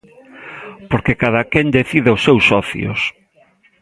[0.89, 2.99] Porque cadaquén decide os seus socios.